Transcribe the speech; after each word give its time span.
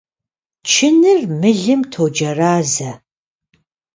Чыныр 0.69 1.19
мылым 1.41 1.81
тоджэразэ. 1.91 2.91